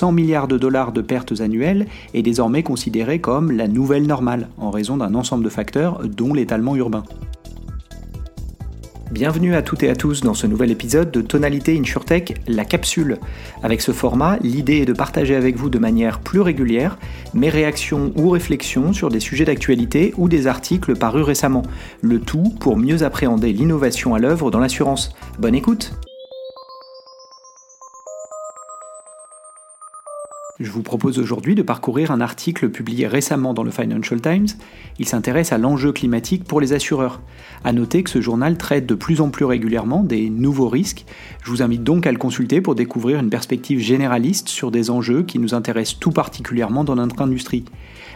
100 0.00 0.12
milliards 0.12 0.48
de 0.48 0.56
dollars 0.56 0.92
de 0.92 1.02
pertes 1.02 1.42
annuelles 1.42 1.86
est 2.14 2.22
désormais 2.22 2.62
considéré 2.62 3.20
comme 3.20 3.52
la 3.52 3.68
nouvelle 3.68 4.06
normale, 4.06 4.48
en 4.56 4.70
raison 4.70 4.96
d'un 4.96 5.14
ensemble 5.14 5.44
de 5.44 5.50
facteurs, 5.50 6.00
dont 6.08 6.32
l'étalement 6.32 6.74
urbain. 6.74 7.04
Bienvenue 9.10 9.54
à 9.54 9.60
toutes 9.60 9.82
et 9.82 9.90
à 9.90 9.94
tous 9.94 10.22
dans 10.22 10.32
ce 10.32 10.46
nouvel 10.46 10.70
épisode 10.70 11.10
de 11.10 11.20
Tonalité 11.20 11.78
InsurTech, 11.78 12.40
la 12.48 12.64
capsule. 12.64 13.18
Avec 13.62 13.82
ce 13.82 13.92
format, 13.92 14.38
l'idée 14.38 14.78
est 14.78 14.86
de 14.86 14.94
partager 14.94 15.36
avec 15.36 15.56
vous 15.56 15.68
de 15.68 15.78
manière 15.78 16.20
plus 16.20 16.40
régulière 16.40 16.98
mes 17.34 17.50
réactions 17.50 18.10
ou 18.16 18.30
réflexions 18.30 18.94
sur 18.94 19.10
des 19.10 19.20
sujets 19.20 19.44
d'actualité 19.44 20.14
ou 20.16 20.30
des 20.30 20.46
articles 20.46 20.96
parus 20.96 21.26
récemment. 21.26 21.64
Le 22.00 22.20
tout 22.20 22.54
pour 22.58 22.78
mieux 22.78 23.02
appréhender 23.02 23.52
l'innovation 23.52 24.14
à 24.14 24.18
l'œuvre 24.18 24.50
dans 24.50 24.60
l'assurance. 24.60 25.14
Bonne 25.38 25.54
écoute 25.54 25.92
Je 30.60 30.70
vous 30.70 30.82
propose 30.82 31.18
aujourd'hui 31.18 31.54
de 31.54 31.62
parcourir 31.62 32.10
un 32.10 32.20
article 32.20 32.68
publié 32.68 33.06
récemment 33.06 33.54
dans 33.54 33.62
le 33.62 33.70
Financial 33.70 34.20
Times. 34.20 34.48
Il 34.98 35.08
s'intéresse 35.08 35.52
à 35.52 35.58
l'enjeu 35.58 35.90
climatique 35.90 36.44
pour 36.44 36.60
les 36.60 36.74
assureurs. 36.74 37.22
À 37.64 37.72
noter 37.72 38.02
que 38.02 38.10
ce 38.10 38.20
journal 38.20 38.58
traite 38.58 38.84
de 38.84 38.94
plus 38.94 39.22
en 39.22 39.30
plus 39.30 39.46
régulièrement 39.46 40.02
des 40.02 40.28
nouveaux 40.28 40.68
risques. 40.68 41.06
Je 41.42 41.50
vous 41.50 41.62
invite 41.62 41.82
donc 41.82 42.06
à 42.06 42.12
le 42.12 42.18
consulter 42.18 42.60
pour 42.60 42.74
découvrir 42.74 43.20
une 43.20 43.30
perspective 43.30 43.80
généraliste 43.80 44.50
sur 44.50 44.70
des 44.70 44.90
enjeux 44.90 45.22
qui 45.22 45.38
nous 45.38 45.54
intéressent 45.54 45.98
tout 45.98 46.10
particulièrement 46.10 46.84
dans 46.84 46.96
notre 46.96 47.22
industrie. 47.22 47.64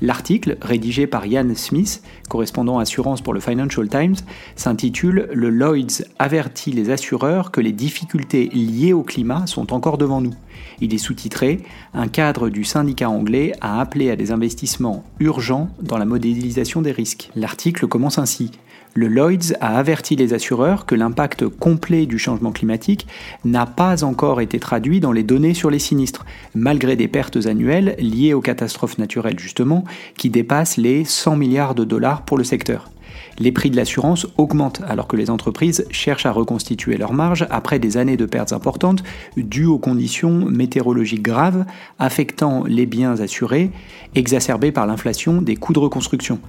L'article, 0.00 0.58
rédigé 0.62 1.08
par 1.08 1.26
Ian 1.26 1.48
Smith, 1.56 2.02
correspondant 2.28 2.78
assurance 2.78 3.20
pour 3.20 3.34
le 3.34 3.40
Financial 3.40 3.88
Times, 3.88 4.14
s'intitule 4.54 5.28
Le 5.32 5.50
Lloyds 5.50 6.04
avertit 6.20 6.70
les 6.70 6.90
assureurs 6.90 7.50
que 7.50 7.60
les 7.60 7.72
difficultés 7.72 8.48
liées 8.52 8.92
au 8.92 9.02
climat 9.02 9.48
sont 9.48 9.72
encore 9.72 9.98
devant 9.98 10.20
nous. 10.20 10.34
Il 10.80 10.94
est 10.94 10.98
sous-titré 10.98 11.60
Un 11.94 12.06
cadre 12.28 12.50
du 12.50 12.62
syndicat 12.62 13.08
anglais 13.08 13.54
a 13.62 13.80
appelé 13.80 14.10
à 14.10 14.16
des 14.16 14.32
investissements 14.32 15.02
urgents 15.18 15.70
dans 15.80 15.96
la 15.96 16.04
modélisation 16.04 16.82
des 16.82 16.92
risques. 16.92 17.30
L'article 17.34 17.86
commence 17.86 18.18
ainsi. 18.18 18.50
Le 18.92 19.08
Lloyds 19.08 19.54
a 19.62 19.78
averti 19.78 20.14
les 20.14 20.34
assureurs 20.34 20.84
que 20.84 20.94
l'impact 20.94 21.48
complet 21.48 22.04
du 22.04 22.18
changement 22.18 22.52
climatique 22.52 23.06
n'a 23.46 23.64
pas 23.64 24.04
encore 24.04 24.42
été 24.42 24.58
traduit 24.58 25.00
dans 25.00 25.12
les 25.12 25.22
données 25.22 25.54
sur 25.54 25.70
les 25.70 25.78
sinistres, 25.78 26.26
malgré 26.54 26.96
des 26.96 27.08
pertes 27.08 27.46
annuelles 27.46 27.96
liées 27.98 28.34
aux 28.34 28.42
catastrophes 28.42 28.98
naturelles 28.98 29.38
justement, 29.38 29.84
qui 30.18 30.28
dépassent 30.28 30.76
les 30.76 31.06
100 31.06 31.34
milliards 31.36 31.74
de 31.74 31.84
dollars 31.84 32.26
pour 32.26 32.36
le 32.36 32.44
secteur 32.44 32.90
les 33.38 33.52
prix 33.52 33.70
de 33.70 33.76
l'assurance 33.76 34.26
augmentent 34.36 34.82
alors 34.86 35.06
que 35.06 35.16
les 35.16 35.30
entreprises 35.30 35.86
cherchent 35.90 36.26
à 36.26 36.32
reconstituer 36.32 36.96
leurs 36.96 37.12
marges 37.12 37.46
après 37.50 37.78
des 37.78 37.96
années 37.96 38.16
de 38.16 38.26
pertes 38.26 38.52
importantes 38.52 39.02
dues 39.36 39.66
aux 39.66 39.78
conditions 39.78 40.44
météorologiques 40.46 41.22
graves 41.22 41.64
affectant 41.98 42.64
les 42.64 42.86
biens 42.86 43.20
assurés, 43.20 43.70
exacerbées 44.14 44.72
par 44.72 44.86
l'inflation 44.86 45.40
des 45.42 45.56
coûts 45.56 45.72
de 45.72 45.78
reconstruction. 45.78 46.40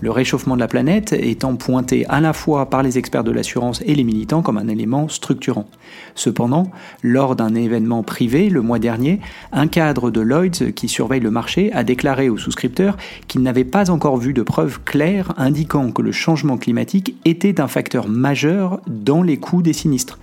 Le 0.00 0.12
réchauffement 0.12 0.54
de 0.54 0.60
la 0.60 0.68
planète 0.68 1.12
étant 1.12 1.56
pointé 1.56 2.06
à 2.06 2.20
la 2.20 2.32
fois 2.32 2.70
par 2.70 2.84
les 2.84 2.98
experts 2.98 3.24
de 3.24 3.32
l'assurance 3.32 3.82
et 3.84 3.96
les 3.96 4.04
militants 4.04 4.42
comme 4.42 4.56
un 4.56 4.68
élément 4.68 5.08
structurant. 5.08 5.66
Cependant, 6.14 6.70
lors 7.02 7.34
d'un 7.34 7.56
événement 7.56 8.04
privé 8.04 8.48
le 8.48 8.62
mois 8.62 8.78
dernier, 8.78 9.20
un 9.50 9.66
cadre 9.66 10.12
de 10.12 10.20
Lloyds 10.20 10.72
qui 10.74 10.88
surveille 10.88 11.20
le 11.20 11.32
marché 11.32 11.72
a 11.72 11.82
déclaré 11.82 12.28
aux 12.28 12.36
souscripteurs 12.36 12.96
qu'il 13.26 13.42
n'avait 13.42 13.64
pas 13.64 13.90
encore 13.90 14.18
vu 14.18 14.32
de 14.32 14.42
preuves 14.42 14.80
claires 14.84 15.32
indiquant 15.36 15.90
que 15.90 16.02
le 16.02 16.07
changement 16.12 16.56
climatique 16.56 17.14
était 17.24 17.60
un 17.60 17.68
facteur 17.68 18.08
majeur 18.08 18.80
dans 18.86 19.22
les 19.22 19.36
coûts 19.36 19.62
des 19.62 19.72
sinistres. 19.72 20.18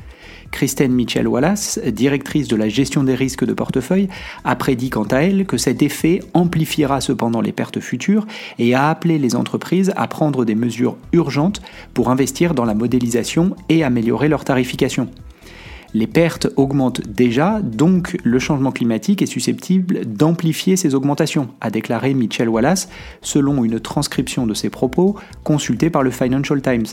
Kristen 0.51 0.93
Mitchell 0.93 1.27
Wallace, 1.27 1.79
directrice 1.85 2.47
de 2.47 2.55
la 2.55 2.69
gestion 2.69 3.03
des 3.03 3.15
risques 3.15 3.45
de 3.45 3.53
portefeuille, 3.53 4.07
a 4.43 4.55
prédit 4.55 4.89
quant 4.89 5.03
à 5.03 5.17
elle 5.17 5.45
que 5.45 5.57
cet 5.57 5.81
effet 5.81 6.21
amplifiera 6.33 7.01
cependant 7.01 7.41
les 7.41 7.51
pertes 7.51 7.79
futures 7.79 8.25
et 8.57 8.73
a 8.73 8.89
appelé 8.89 9.17
les 9.17 9.35
entreprises 9.35 9.91
à 9.95 10.07
prendre 10.07 10.45
des 10.45 10.55
mesures 10.55 10.97
urgentes 11.11 11.61
pour 11.93 12.09
investir 12.09 12.53
dans 12.53 12.65
la 12.65 12.73
modélisation 12.73 13.55
et 13.69 13.83
améliorer 13.83 14.29
leur 14.29 14.45
tarification. 14.45 15.09
Les 15.95 16.07
pertes 16.07 16.49
augmentent 16.57 17.07
déjà, 17.07 17.61
donc 17.61 18.17
le 18.25 18.37
changement 18.37 18.73
climatique 18.73 19.21
est 19.21 19.27
susceptible 19.27 20.01
d'amplifier 20.05 20.75
ces 20.75 20.93
augmentations, 20.93 21.47
a 21.61 21.69
déclaré 21.69 22.13
Mitchell 22.13 22.49
Wallace, 22.49 22.89
selon 23.21 23.63
une 23.63 23.79
transcription 23.79 24.45
de 24.45 24.53
ses 24.53 24.69
propos 24.69 25.15
consultée 25.45 25.89
par 25.89 26.03
le 26.03 26.11
Financial 26.11 26.61
Times. 26.61 26.87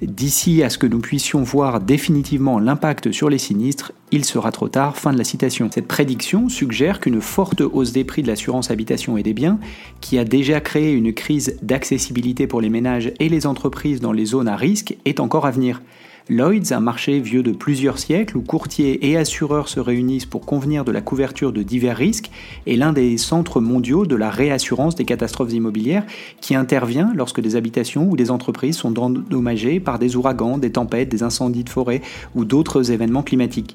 D'ici 0.00 0.62
à 0.62 0.70
ce 0.70 0.78
que 0.78 0.86
nous 0.86 1.00
puissions 1.00 1.42
voir 1.42 1.80
définitivement 1.80 2.60
l'impact 2.60 3.10
sur 3.10 3.30
les 3.30 3.38
sinistres, 3.38 3.90
il 4.12 4.24
sera 4.24 4.52
trop 4.52 4.68
tard. 4.68 4.96
Fin 4.96 5.12
de 5.12 5.18
la 5.18 5.24
citation. 5.24 5.70
Cette 5.72 5.88
prédiction 5.88 6.48
suggère 6.48 7.00
qu'une 7.00 7.20
forte 7.20 7.60
hausse 7.60 7.92
des 7.92 8.04
prix 8.04 8.22
de 8.22 8.28
l'assurance 8.28 8.70
habitation 8.70 9.16
et 9.16 9.22
des 9.22 9.34
biens, 9.34 9.58
qui 10.00 10.18
a 10.18 10.24
déjà 10.24 10.60
créé 10.60 10.92
une 10.92 11.12
crise 11.12 11.56
d'accessibilité 11.62 12.46
pour 12.46 12.60
les 12.60 12.70
ménages 12.70 13.12
et 13.18 13.28
les 13.28 13.46
entreprises 13.46 14.00
dans 14.00 14.12
les 14.12 14.26
zones 14.26 14.48
à 14.48 14.56
risque, 14.56 14.96
est 15.04 15.20
encore 15.20 15.46
à 15.46 15.50
venir. 15.50 15.80
Lloyds, 16.28 16.72
un 16.72 16.78
marché 16.80 17.18
vieux 17.18 17.42
de 17.42 17.50
plusieurs 17.50 17.98
siècles 17.98 18.36
où 18.36 18.42
courtiers 18.42 19.10
et 19.10 19.16
assureurs 19.16 19.68
se 19.68 19.80
réunissent 19.80 20.26
pour 20.26 20.46
convenir 20.46 20.84
de 20.84 20.92
la 20.92 21.00
couverture 21.00 21.52
de 21.52 21.64
divers 21.64 21.96
risques, 21.96 22.30
est 22.68 22.76
l'un 22.76 22.92
des 22.92 23.18
centres 23.18 23.60
mondiaux 23.60 24.06
de 24.06 24.14
la 24.14 24.30
réassurance 24.30 24.94
des 24.94 25.04
catastrophes 25.04 25.52
immobilières 25.52 26.04
qui 26.40 26.54
intervient 26.54 27.12
lorsque 27.16 27.40
des 27.40 27.56
habitations 27.56 28.08
ou 28.08 28.16
des 28.16 28.30
entreprises 28.30 28.76
sont 28.76 28.96
endommagées 29.00 29.80
par 29.80 29.98
des 29.98 30.14
ouragans, 30.14 30.56
des 30.56 30.70
tempêtes, 30.70 31.08
des 31.08 31.24
incendies 31.24 31.64
de 31.64 31.70
forêt 31.70 32.00
ou 32.36 32.44
d'autres 32.44 32.92
événements 32.92 33.24
climatiques. 33.24 33.74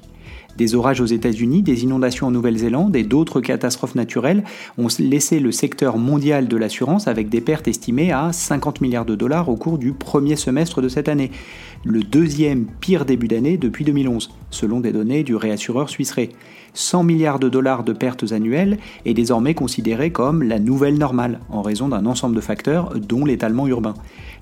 Des 0.58 0.74
orages 0.74 1.00
aux 1.00 1.06
États-Unis, 1.06 1.62
des 1.62 1.84
inondations 1.84 2.28
en 2.28 2.30
Nouvelle-Zélande 2.30 2.96
et 2.96 3.04
d'autres 3.04 3.40
catastrophes 3.40 3.94
naturelles 3.94 4.42
ont 4.78 4.88
laissé 4.98 5.38
le 5.38 5.52
secteur 5.52 5.98
mondial 5.98 6.48
de 6.48 6.56
l'assurance 6.56 7.08
avec 7.08 7.28
des 7.28 7.40
pertes 7.40 7.68
estimées 7.68 8.10
à 8.10 8.32
50 8.32 8.80
milliards 8.80 9.04
de 9.04 9.14
dollars 9.14 9.48
au 9.48 9.56
cours 9.56 9.78
du 9.78 9.92
premier 9.92 10.36
semestre 10.36 10.80
de 10.80 10.88
cette 10.88 11.08
année, 11.08 11.30
le 11.84 12.02
deuxième 12.02 12.66
pire 12.80 13.04
début 13.04 13.28
d'année 13.28 13.58
depuis 13.58 13.84
2011, 13.84 14.30
selon 14.50 14.80
des 14.80 14.92
données 14.92 15.22
du 15.22 15.36
réassureur 15.36 15.88
Suisse 15.88 16.06
100 16.74 17.02
milliards 17.04 17.38
de 17.38 17.48
dollars 17.48 17.84
de 17.84 17.92
pertes 17.92 18.32
annuelles 18.32 18.78
est 19.04 19.14
désormais 19.14 19.54
considéré 19.54 20.10
comme 20.10 20.42
la 20.42 20.58
nouvelle 20.58 20.98
normale 20.98 21.40
en 21.50 21.62
raison 21.62 21.88
d'un 21.88 22.06
ensemble 22.06 22.36
de 22.36 22.40
facteurs 22.40 22.94
dont 22.98 23.24
l'étalement 23.24 23.66
urbain. 23.66 23.94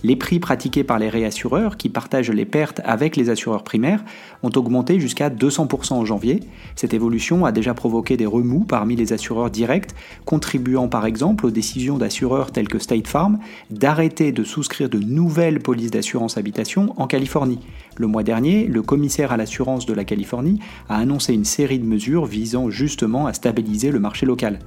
Les 0.03 0.17
prix 0.17 0.41
pratiqués 0.41 0.85
par 0.85 0.99
les 0.99 1.09
réassureurs, 1.09 1.77
qui 1.77 1.89
partagent 1.89 2.31
les 2.31 2.45
pertes 2.45 2.81
avec 2.85 3.17
les 3.17 3.31
assureurs 3.31 3.65
primaires, 3.65 4.05
ont 4.43 4.51
augmenté 4.57 5.01
jusqu'à 5.01 5.31
200% 5.31 6.04
janvier. 6.05 6.41
Cette 6.77 6.95
évolution 6.95 7.45
a 7.45 7.53
déjà 7.53 7.75
provoqué 7.75 8.17
des 8.17 8.27
remous 8.27 8.65
parmi 8.65 8.97
les 8.97 9.13
assureurs 9.13 9.51
directs, 9.51 9.91
contribuant 10.25 10.89
par 10.89 11.07
exemple 11.07 11.47
aux 11.47 11.51
décisions 11.51 11.99
d'assureurs 11.99 12.53
tels 12.53 12.69
que 12.69 12.79
State 12.79 13.09
Farm 13.09 13.39
d'arrêter 13.71 14.33
de 14.33 14.45
souscrire 14.45 14.89
de 14.89 14.99
nouvelles 14.99 15.61
polices 15.61 15.91
d'assurance 15.91 16.37
habitation 16.37 16.95
en 16.97 17.07
Californie. 17.07 17.61
Le 17.97 18.07
mois 18.07 18.23
dernier, 18.23 18.67
le 18.67 18.83
commissaire 18.83 19.33
à 19.33 19.37
l'assurance 19.37 19.87
de 19.87 19.95
la 19.95 20.05
Californie 20.05 20.61
a 20.89 20.97
annoncé 20.97 21.35
une 21.35 21.45
série 21.45 21.79
de 21.79 21.87
mesures 21.87 22.27
visant 22.27 22.71
justement 22.71 23.27
à 23.27 23.33
stabiliser 23.33 23.91
le 23.91 24.01
marché 24.01 24.27
local. 24.27 24.59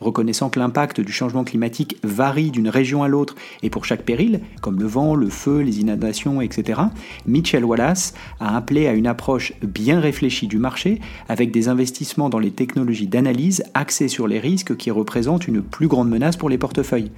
Reconnaissant 0.00 0.50
que 0.50 0.58
l'impact 0.58 1.00
du 1.00 1.12
changement 1.12 1.44
climatique 1.44 1.96
varie 2.02 2.50
d'une 2.50 2.68
région 2.68 3.02
à 3.02 3.08
l'autre 3.08 3.34
et 3.62 3.70
pour 3.70 3.84
chaque 3.84 4.02
péril, 4.02 4.40
comme 4.60 4.78
le 4.78 4.86
vent, 4.86 5.14
le 5.14 5.28
feu, 5.28 5.60
les 5.60 5.80
inondations, 5.80 6.40
etc., 6.40 6.80
Mitchell 7.26 7.64
Wallace 7.64 8.14
a 8.40 8.56
appelé 8.56 8.86
à 8.86 8.92
une 8.92 9.06
approche 9.06 9.52
bien 9.62 10.00
réfléchie 10.00 10.48
du 10.48 10.58
marché 10.58 11.00
avec 11.28 11.50
des 11.50 11.68
investissements 11.68 12.28
dans 12.28 12.38
les 12.38 12.50
technologies 12.50 13.06
d'analyse 13.06 13.64
axées 13.74 14.08
sur 14.08 14.26
les 14.26 14.38
risques 14.38 14.76
qui 14.76 14.90
représentent 14.90 15.48
une 15.48 15.62
plus 15.62 15.88
grande 15.88 16.08
menace 16.08 16.36
pour 16.36 16.48
les 16.48 16.58
portefeuilles. 16.58 17.10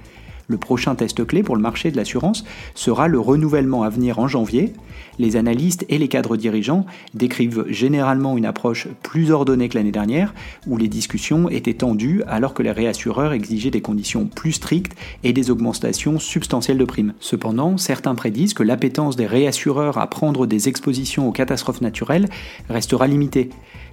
Le 0.49 0.57
prochain 0.57 0.95
test 0.95 1.23
clé 1.27 1.43
pour 1.43 1.55
le 1.55 1.61
marché 1.61 1.91
de 1.91 1.95
l'assurance 1.95 2.43
sera 2.73 3.07
le 3.07 3.19
renouvellement 3.19 3.83
à 3.83 3.89
venir 3.89 4.17
en 4.17 4.27
janvier. 4.27 4.73
Les 5.19 5.35
analystes 5.35 5.85
et 5.89 5.99
les 5.99 6.07
cadres 6.07 6.37
dirigeants 6.37 6.87
décrivent 7.13 7.65
généralement 7.69 8.35
une 8.35 8.47
approche 8.47 8.87
plus 9.03 9.29
ordonnée 9.29 9.69
que 9.69 9.77
l'année 9.77 9.91
dernière, 9.91 10.33
où 10.65 10.75
les 10.75 10.87
discussions 10.87 11.49
étaient 11.49 11.75
tendues 11.75 12.23
alors 12.27 12.55
que 12.55 12.63
les 12.63 12.71
réassureurs 12.71 13.31
exigeaient 13.31 13.69
des 13.69 13.81
conditions 13.81 14.25
plus 14.25 14.53
strictes 14.53 14.95
et 15.23 15.33
des 15.33 15.51
augmentations 15.51 16.17
substantielles 16.17 16.79
de 16.79 16.85
primes. 16.85 17.13
Cependant, 17.19 17.77
certains 17.77 18.15
prédisent 18.15 18.55
que 18.55 18.63
l'appétence 18.63 19.15
des 19.15 19.27
réassureurs 19.27 19.99
à 19.99 20.07
prendre 20.07 20.47
des 20.47 20.67
expositions 20.67 21.27
aux 21.27 21.31
catastrophes 21.31 21.81
naturelles 21.81 22.27
restera 22.69 23.05
limitée. 23.05 23.51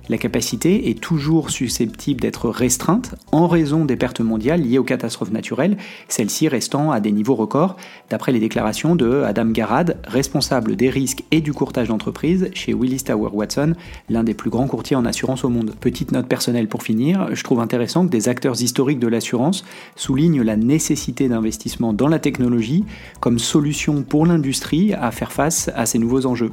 La 0.08 0.18
capacité 0.18 0.88
est 0.88 1.00
toujours 1.00 1.50
susceptible 1.50 2.20
d'être 2.20 2.48
restreinte 2.48 3.16
en 3.32 3.48
raison 3.48 3.84
des 3.84 3.96
pertes 3.96 4.20
mondiales 4.20 4.62
liées 4.62 4.78
aux 4.78 4.84
catastrophes 4.84 5.32
naturelles, 5.32 5.76
restant 6.48 6.90
à 6.90 7.00
des 7.00 7.12
niveaux 7.12 7.34
records, 7.34 7.76
d'après 8.10 8.32
les 8.32 8.40
déclarations 8.40 8.96
de 8.96 9.22
Adam 9.22 9.46
Garad, 9.46 9.96
responsable 10.06 10.76
des 10.76 10.90
risques 10.90 11.24
et 11.30 11.40
du 11.40 11.52
courtage 11.52 11.88
d'entreprise 11.88 12.50
chez 12.54 12.74
Willis 12.74 13.04
Tower 13.04 13.30
Watson, 13.32 13.74
l'un 14.08 14.24
des 14.24 14.34
plus 14.34 14.50
grands 14.50 14.66
courtiers 14.66 14.96
en 14.96 15.04
assurance 15.04 15.44
au 15.44 15.48
monde. 15.48 15.74
Petite 15.80 16.12
note 16.12 16.26
personnelle 16.26 16.68
pour 16.68 16.82
finir, 16.82 17.28
je 17.32 17.42
trouve 17.42 17.60
intéressant 17.60 18.06
que 18.06 18.10
des 18.10 18.28
acteurs 18.28 18.60
historiques 18.60 19.00
de 19.00 19.08
l'assurance 19.08 19.64
soulignent 19.94 20.42
la 20.42 20.56
nécessité 20.56 21.28
d'investissement 21.28 21.92
dans 21.92 22.08
la 22.08 22.18
technologie 22.18 22.84
comme 23.20 23.38
solution 23.38 24.02
pour 24.02 24.26
l'industrie 24.26 24.94
à 24.94 25.10
faire 25.10 25.32
face 25.32 25.70
à 25.74 25.86
ces 25.86 25.98
nouveaux 25.98 26.26
enjeux. 26.26 26.52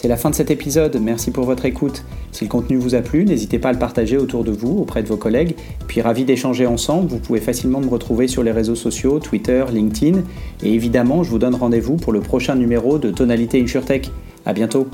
C'est 0.00 0.08
la 0.08 0.16
fin 0.16 0.30
de 0.30 0.34
cet 0.34 0.50
épisode, 0.50 0.98
merci 0.98 1.30
pour 1.30 1.44
votre 1.44 1.66
écoute. 1.66 2.04
Si 2.32 2.44
le 2.44 2.48
contenu 2.48 2.78
vous 2.78 2.94
a 2.94 3.02
plu, 3.02 3.26
n'hésitez 3.26 3.58
pas 3.58 3.68
à 3.68 3.72
le 3.74 3.78
partager 3.78 4.16
autour 4.16 4.44
de 4.44 4.50
vous, 4.50 4.78
auprès 4.78 5.02
de 5.02 5.08
vos 5.08 5.18
collègues. 5.18 5.56
Puis 5.88 6.00
ravi 6.00 6.24
d'échanger 6.24 6.66
ensemble, 6.66 7.10
vous 7.10 7.18
pouvez 7.18 7.38
facilement 7.38 7.82
me 7.82 7.86
retrouver 7.86 8.26
sur 8.26 8.42
les 8.42 8.50
réseaux 8.50 8.76
sociaux, 8.76 9.18
Twitter, 9.18 9.62
LinkedIn. 9.70 10.22
Et 10.62 10.72
évidemment, 10.72 11.22
je 11.22 11.28
vous 11.28 11.38
donne 11.38 11.54
rendez-vous 11.54 11.96
pour 11.96 12.14
le 12.14 12.20
prochain 12.20 12.54
numéro 12.54 12.96
de 12.96 13.10
Tonalité 13.10 13.60
InsurTech. 13.60 14.10
A 14.46 14.54
bientôt 14.54 14.88